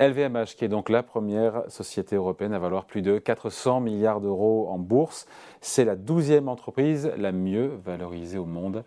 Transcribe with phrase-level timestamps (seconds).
[0.00, 4.68] LVMH, qui est donc la première société européenne à valoir plus de 400 milliards d'euros
[4.70, 5.26] en bourse,
[5.60, 8.84] c'est la douzième entreprise la mieux valorisée au monde.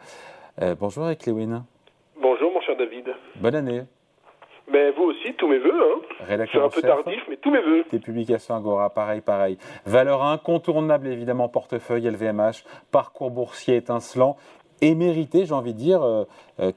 [0.61, 1.65] Euh, bonjour Eric Lewin.
[2.21, 3.13] Bonjour mon cher David.
[3.35, 3.81] Bonne année.
[4.71, 5.73] Mais vous aussi, tous mes voeux.
[5.73, 6.45] Hein.
[6.49, 7.83] C'est un peu tardif, mais tous mes voeux.
[7.91, 9.57] Des publications Agora, pareil, pareil.
[9.85, 14.37] Valeur incontournable, évidemment, portefeuille LVMH, parcours boursier étincelant
[14.81, 16.01] et mérité, j'ai envie de dire, 85%
[16.59, 16.71] euh,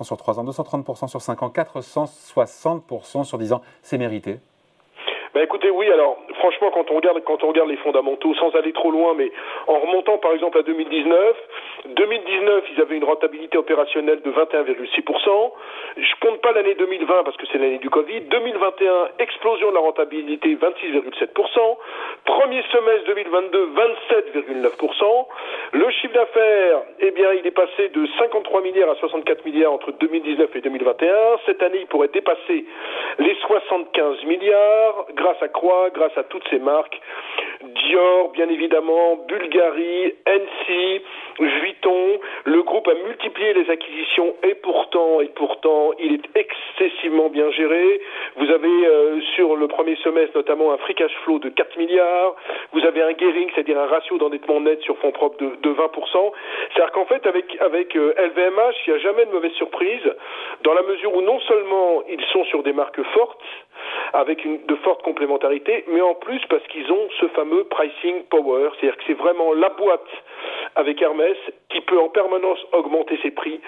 [0.00, 4.36] euh, sur 3 ans, 230% sur 5 ans, 460% sur 10 ans, c'est mérité.
[5.34, 8.74] Ben écoutez, oui, alors franchement, quand on regarde, quand on regarde les fondamentaux, sans aller
[8.74, 9.32] trop loin, mais
[9.66, 11.36] en remontant par exemple à 2019,
[11.86, 15.52] 2019, ils avaient une rentabilité opérationnelle de 21,6%.
[16.42, 18.22] Pas l'année 2020 parce que c'est l'année du Covid.
[18.22, 21.28] 2021, explosion de la rentabilité, 26,7%.
[22.24, 23.70] Premier semestre 2022,
[24.50, 25.26] 27,9%.
[25.72, 29.92] Le chiffre d'affaires, eh bien, il est passé de 53 milliards à 64 milliards entre
[29.92, 31.14] 2019 et 2021.
[31.46, 32.64] Cette année, il pourrait dépasser
[33.20, 37.00] les 75 milliards grâce à Croix, grâce à toutes ces marques.
[37.62, 41.02] Dior, bien évidemment, Bulgarie, NC,
[41.38, 42.18] Vuitton.
[42.44, 48.00] Le groupe a multiplié les acquisitions et pourtant, et pourtant, il est excessivement bien géré.
[48.36, 49.20] Vous avez euh,
[49.62, 52.34] le premier semestre notamment un free cash flow de 4 milliards.
[52.72, 56.32] Vous avez un gearing, c'est-à-dire un ratio d'endettement net sur fonds propres de, de 20%.
[56.74, 60.02] C'est-à-dire qu'en fait, avec, avec LVMH, euh, il n'y a jamais de mauvaise surprise,
[60.64, 63.40] dans la mesure où non seulement ils sont sur des marques fortes,
[64.12, 68.70] avec une, de fortes complémentarités, mais en plus parce qu'ils ont ce fameux pricing power,
[68.74, 70.10] c'est-à-dire que c'est vraiment la boîte
[70.74, 71.36] avec Hermès
[71.68, 73.60] qui peut en permanence augmenter ses prix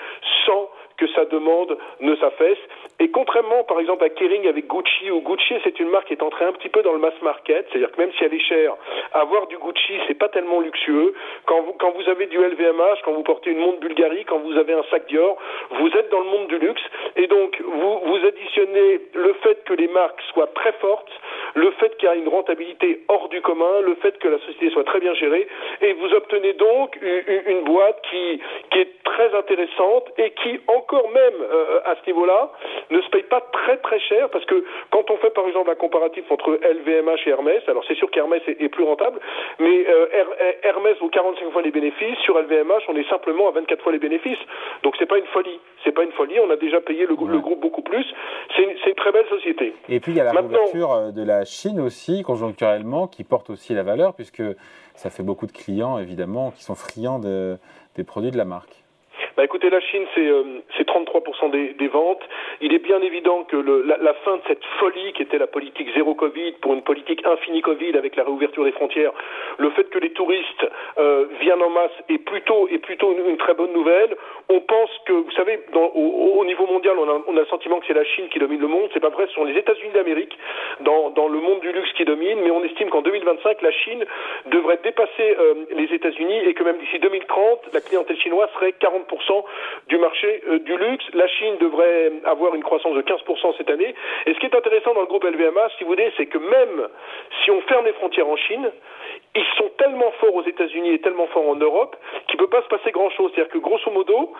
[0.47, 2.59] sans que sa demande ne s'affaisse.
[3.00, 6.23] Et contrairement, par exemple, à Kering avec Gucci, ou Gucci, c'est une marque qui est
[6.23, 8.75] entrée un petit peu dans le mass market, c'est-à-dire que même si elle est chère,
[9.12, 11.14] avoir du Gucci, c'est pas tellement luxueux.
[11.47, 14.56] Quand vous, quand vous avez du LVMH, quand vous portez une montre Bulgarie, quand vous
[14.56, 15.36] avez un sac Dior,
[15.70, 16.83] vous êtes dans le monde du luxe.
[17.17, 21.11] Et donc, vous, vous additionnez le fait que les marques soient très fortes,
[21.55, 24.70] le fait qu'il y a une rentabilité hors du commun, le fait que la société
[24.70, 25.46] soit très bien gérée,
[25.80, 28.40] et vous obtenez donc une boîte qui,
[28.70, 32.50] qui est très intéressante et qui, encore même euh, à ce niveau-là,
[32.90, 35.74] ne se paye pas très très cher parce que quand on fait par exemple un
[35.74, 39.18] comparatif entre LVMH et Hermès, alors c'est sûr qu'Hermès est, plus rentable,
[39.61, 43.83] mais euh, Hermès vaut 45 fois les bénéfices, sur LVMH on est simplement à 24
[43.83, 44.39] fois les bénéfices,
[44.83, 47.61] donc c'est pas une folie, c'est pas une folie, on a déjà payé le, groupe
[47.61, 48.05] beaucoup plus,
[48.55, 49.74] c'est une, très belle société.
[49.89, 53.51] Et puis il y a la réouverture euh, de la Chine aussi, conjoncturellement, qui porte
[53.51, 54.42] aussi la valeur puisque
[54.95, 58.83] ça fait beaucoup de clients évidemment qui sont friands des produits de la marque.
[59.36, 62.22] Bah écoutez, la Chine, c'est euh, 33% des, des, ventes.
[62.61, 65.48] Il est bien évident que le, la, la, fin de cette folie qui était la
[65.48, 69.11] politique zéro Covid pour une politique infini Covid avec la réouverture des frontières,
[69.58, 70.67] le fait que les touristes
[70.98, 74.14] euh, viennent en masse est plutôt, est plutôt une, une, très bonne nouvelle.
[74.48, 77.46] On pense que, vous savez, dans, au, au, niveau mondial, on a, on a, le
[77.46, 78.89] sentiment que c'est la Chine qui domine le monde.
[78.95, 80.39] C'est pas vrai, ce sont les États-Unis d'Amérique
[80.80, 84.05] dans, dans, le monde du luxe qui domine, mais on estime qu'en 2025, la Chine
[84.46, 89.23] devrait dépasser euh, les États-Unis et que même d'ici 2030, la clientèle chinoise serait 40%
[89.89, 91.05] du marché euh, du luxe.
[91.14, 93.95] La Chine devrait avoir une croissance de 15% cette année.
[94.27, 96.89] Et ce qui est intéressant dans le groupe LVMH, si vous voulez, c'est que même
[97.42, 98.70] si on ferme les frontières en Chine,
[99.34, 101.96] ils sont tellement forts aux États-Unis et tellement forts en Europe
[102.28, 103.33] qu'il ne peut pas se passer grand-chose.
[103.34, 104.33] C'est-à-dire que grosso modo,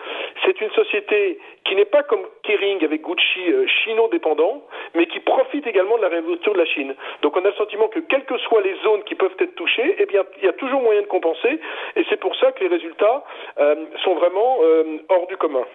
[0.45, 4.63] c'est une société qui n'est pas comme Kering avec Gucci euh, chino-dépendant,
[4.93, 6.95] mais qui profite également de la révolution de la Chine.
[7.21, 9.95] Donc on a le sentiment que quelles que soient les zones qui peuvent être touchées,
[9.99, 11.59] eh bien il y a toujours moyen de compenser,
[11.95, 13.23] et c'est pour ça que les résultats
[13.59, 15.65] euh, sont vraiment euh, hors du commun.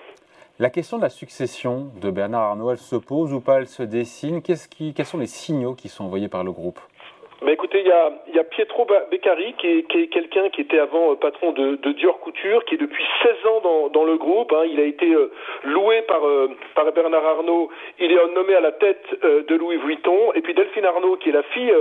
[0.58, 3.82] La question de la succession de Bernard Arnault, elle se pose ou pas, elle se
[3.82, 4.42] dessine?
[4.42, 6.78] Quels sont les signaux qui sont envoyés par le groupe?
[7.42, 10.78] Bah écoutez, il y a, y a, Pietro Beccari, qui est, est quelqu'un qui était
[10.78, 14.18] avant euh, patron de, de, Dior Couture, qui est depuis 16 ans dans, dans le
[14.18, 14.52] groupe.
[14.52, 14.64] Hein.
[14.68, 15.32] Il a été euh,
[15.64, 17.70] loué par, euh, par Bernard Arnault.
[17.98, 20.34] Il est nommé à la tête de Louis Vuitton.
[20.34, 21.72] Et puis Delphine Arnault, qui est la fille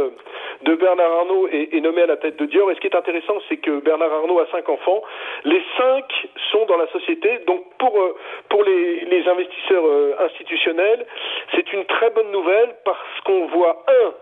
[0.62, 2.72] de Bernard Arnault, est, est, nommée à la tête de Dior.
[2.72, 5.02] Et ce qui est intéressant, c'est que Bernard Arnault a cinq enfants.
[5.44, 6.06] Les cinq
[6.54, 7.40] sont dans la société.
[7.48, 8.00] Donc pour,
[8.48, 9.84] pour les, les investisseurs
[10.22, 11.06] institutionnels,
[11.54, 14.14] c'est une très bonne nouvelle parce qu'on voit, un,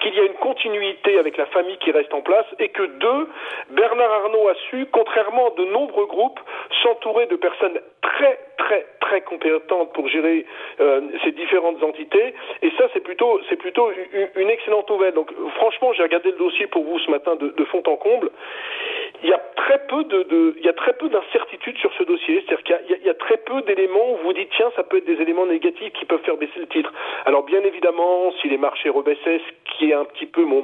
[0.00, 3.28] qu'il y a une continuité avec la famille qui reste en place et que deux,
[3.70, 6.40] Bernard Arnault a su, contrairement à de nombreux groupes,
[6.82, 10.46] s'entourer de personnes très très très compétentes pour gérer
[10.80, 13.90] euh, ces différentes entités et ça c'est plutôt c'est plutôt
[14.36, 15.14] une, excellente nouvelle.
[15.14, 18.30] Donc franchement j'ai regardé le dossier pour vous ce matin de, de fond en comble.
[19.22, 19.38] il y a
[20.56, 22.44] il y a très peu d'incertitudes sur ce dossier.
[22.46, 25.20] C'est-à-dire qu'il y, a très peu d'éléments où vous dites tiens, ça peut être des
[25.20, 26.92] éléments négatifs qui peuvent faire baisser le titre.
[27.24, 30.62] Alors bien évidemment, si les marchés rebaissaient, ce qui est un petit peu mon,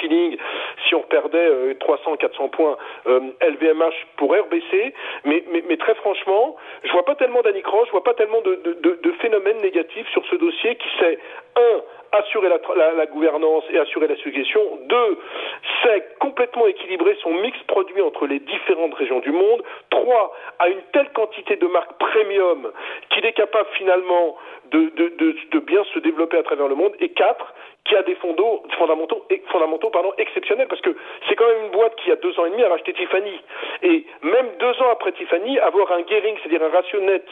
[0.00, 0.36] feeling,
[0.86, 2.76] si on perdait 300, 400 points,
[3.06, 4.94] LVMH pourrait rebaisser.
[5.24, 9.12] Mais, très franchement, je vois pas tellement d'anicroche, je vois pas tellement de, de, de
[9.12, 11.18] phénomènes négatifs sur ce dossier qui sait
[11.56, 11.82] un
[12.12, 14.60] assurer la, gouvernance et assurer la succession.
[14.86, 15.18] Deux,
[15.82, 19.62] c'est complètement équilibrer son mix produit entre les différentes régions du monde.
[19.90, 22.70] Trois, a une telle quantité de marques premium
[23.10, 24.36] qu'il est capable finalement
[24.70, 26.92] de, de, de, bien se développer à travers le monde.
[27.00, 27.54] Et quatre,
[27.84, 30.94] qui a des fondamentaux, fondamentaux pardon, exceptionnels, parce que
[31.28, 33.40] c'est quand même une boîte qui, a deux ans et demi, a racheté Tiffany.
[33.82, 37.26] Et même deux ans après Tiffany, avoir un gearing, c'est-à-dire un ratio net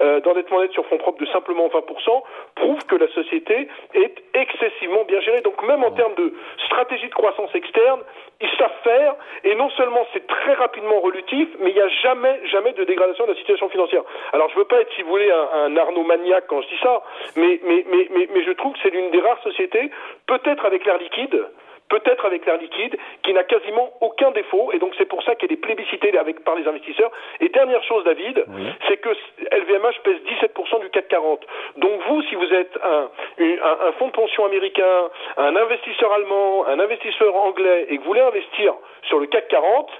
[0.00, 2.22] euh, d'endettement net sur fonds propres de simplement 20%,
[2.54, 5.40] prouve que la société est excessivement bien gérée.
[5.40, 6.34] Donc même en termes de
[6.66, 8.00] stratégie de croissance externe,
[8.40, 12.40] ils savent faire, et non seulement c'est très rapidement relutif, mais il n'y a jamais,
[12.46, 14.02] jamais de dégradation de la situation financière.
[14.32, 16.78] Alors je veux pas être, si vous voulez, un, un Arnaud maniaque quand je dis
[16.82, 17.02] ça,
[17.36, 19.90] mais, mais, mais, mais, mais je trouve que c'est l'une des rares sociétés
[20.26, 21.46] peut-être avec l'air liquide,
[21.88, 25.52] peut-être avec l'air liquide, qui n'a quasiment aucun défaut, et donc c'est pour ça qu'elle
[25.52, 27.10] est plébiscitée avec, par les investisseurs.
[27.40, 28.44] Et dernière chose, David,
[28.88, 31.40] c'est que LVMH pèse 17% du CAC 40.
[31.76, 36.78] Donc vous, si vous êtes un, un, fonds de pension américain, un investisseur allemand, un
[36.80, 38.74] investisseur anglais, et que vous voulez investir
[39.08, 39.90] sur le CAC 40,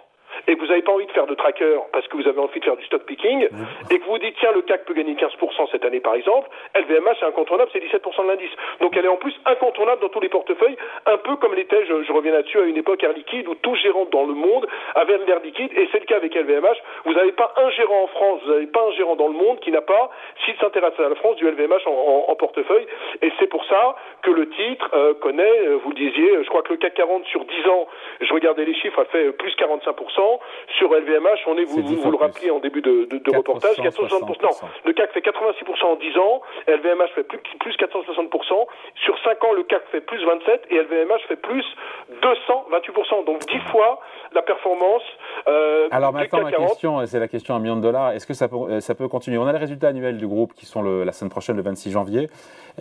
[0.47, 2.61] et que vous n'avez pas envie de faire de tracker parce que vous avez envie
[2.61, 3.49] de faire du stock picking,
[3.91, 7.17] et que vous dites, tiens, le CAC peut gagner 15% cette année, par exemple, LVMH,
[7.21, 8.51] c'est incontournable, c'est 17% de l'indice.
[8.81, 10.77] Donc elle est en plus incontournable dans tous les portefeuilles,
[11.07, 13.75] un peu comme l'était, je, je, reviens là-dessus, à une époque Air Liquide, où tout
[13.77, 16.79] gérant dans le monde avait l'air liquide, et c'est le cas avec LVMH.
[17.05, 19.61] Vous n'avez pas un gérant en France, vous n'avez pas un gérant dans le monde
[19.61, 20.11] qui n'a pas,
[20.45, 22.87] s'il s'intéresse à la France, du LVMH en, portefeuille,
[23.23, 26.63] et c'est pour ça que le titre euh, connaît, euh, vous le disiez, je crois
[26.63, 27.89] que le CAC 40 sur 10 ans,
[28.21, 30.16] je regardais les chiffres, a fait plus 45%.
[30.79, 34.43] Sur LVMH, on est, vous, vous, le rappeliez en début de, de, de reportage, 460%.
[34.43, 34.51] Non,
[34.85, 38.67] le CAC fait 86% en 10 ans, LVMH fait plus, plus 460%.
[39.05, 41.65] Sur 5 ans, le CAC fait plus 27% et LVMH fait plus
[42.23, 43.25] 228%.
[43.25, 44.01] Donc 10 fois
[44.33, 45.03] la performance.
[45.49, 48.13] Euh, Alors maintenant, ma question, c'est la question à un million de dollars.
[48.13, 49.39] Est-ce que ça peut, euh, ça peut continuer?
[49.39, 51.91] On a les résultats annuels du groupe qui sont le, la semaine prochaine, le 26
[51.91, 52.29] janvier,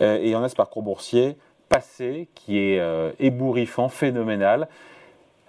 [0.00, 1.36] euh, et on a ce parcours boursier
[1.68, 4.68] passé qui est euh, ébouriffant, phénoménal.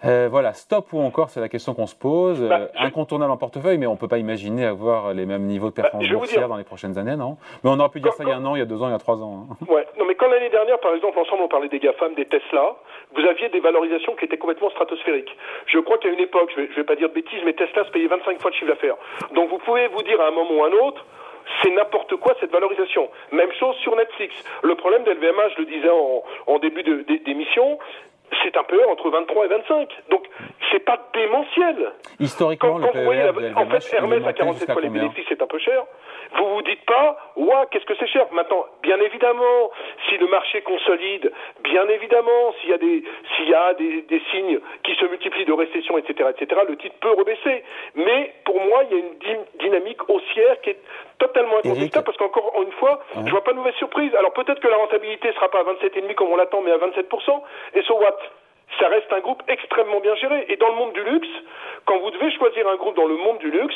[0.06, 2.42] Euh, voilà, stop ou encore, c'est la question qu'on se pose.
[2.42, 5.70] Bah, euh, incontournable en portefeuille, mais on ne peut pas imaginer avoir les mêmes niveaux
[5.70, 7.38] de bah, performance boursière dans les prochaines années, non?
[7.64, 8.82] Mais on aurait pu dire ça il y a un an, il y a deux
[8.82, 9.48] ans, il y a trois ans.
[9.50, 9.56] Hein.
[9.74, 12.76] Ouais, non, mais quand l'année dernière, par exemple, ensemble, on parlait des GAFAM, des Tesla,
[13.16, 15.36] vous aviez des valorisations qui étaient complètement stratosphériques.
[15.66, 17.84] Je crois qu'à une époque, je ne vais, vais, pas dire de bêtises, mais Tesla
[17.86, 18.96] se payait 25 fois de chiffre d'affaires.
[19.34, 21.06] Donc vous pouvez vous dire à un moment ou à un autre,
[21.62, 23.10] c'est n'importe quoi cette valorisation.
[23.32, 24.36] Même chose sur Netflix.
[24.64, 27.80] Le problème d'LVMH, je le disais en, en début d'émission,
[28.44, 29.90] c'est un PE entre 23 et 25.
[30.10, 30.26] Donc,
[30.72, 31.92] c'est pas démentiel.
[32.20, 35.84] Historiquement, le PE En fait, Hermès à 47 fois les bénéfices, c'est un peu cher.
[36.36, 39.72] Vous vous dites pas, ouah, qu'est-ce que c'est cher Maintenant, bien évidemment,
[40.08, 41.32] si le marché consolide,
[41.62, 43.04] bien évidemment, s'il y a des,
[43.36, 46.96] s'il y a des, des, signes qui se multiplient de récession, etc., etc., le titre
[47.00, 47.64] peut rebaisser.
[47.96, 50.80] Mais pour moi, il y a une dynamique haussière qui est
[51.20, 54.14] totalement incontestable parce qu'encore une fois, je vois pas de mauvaise surprise.
[54.16, 57.42] Alors peut-être que la rentabilité sera pas à 27,5 comme on l'attend, mais à 27%.
[57.74, 58.18] Et so what?
[58.80, 60.46] Ça reste un groupe extrêmement bien géré.
[60.50, 61.30] Et dans le monde du luxe,
[61.86, 63.76] quand vous devez choisir un groupe dans le monde du luxe,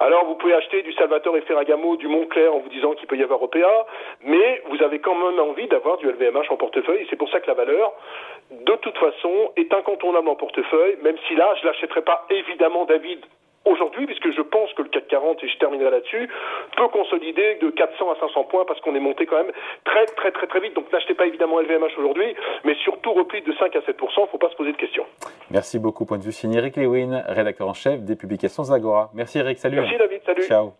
[0.00, 3.18] alors vous pouvez acheter du Salvatore et Ferragamo, du Montclair en vous disant qu'il peut
[3.18, 3.86] y avoir OPA,
[4.22, 7.06] mais vous avez quand même envie d'avoir du LVMH en portefeuille.
[7.10, 7.92] C'est pour ça que la valeur,
[8.50, 13.20] de toute façon, est incontournable en portefeuille, même si là, je l'achèterai pas évidemment David
[13.64, 16.28] aujourd'hui, puisque je pense que le CAC 40, et je terminerai là-dessus,
[16.76, 19.52] peut consolider de 400 à 500 points parce qu'on est monté quand même
[19.84, 20.74] très très très très vite.
[20.74, 24.26] Donc n'achetez pas évidemment LVMH aujourd'hui, mais surtout repli de 5 à 7 il ne
[24.26, 25.04] faut pas se poser de questions.
[25.50, 26.04] Merci beaucoup.
[26.04, 29.10] Point de vue signé Eric Lewin, rédacteur en chef des publications Zagora.
[29.14, 29.76] Merci Eric, salut.
[29.76, 30.42] Merci David, salut.
[30.42, 30.72] Ciao.